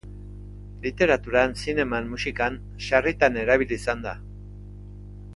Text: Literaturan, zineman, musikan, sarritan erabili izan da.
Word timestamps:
Literaturan, 0.85 1.51
zineman, 1.63 2.07
musikan, 2.13 2.57
sarritan 2.87 3.37
erabili 3.43 3.77
izan 3.81 4.01
da. 4.07 4.15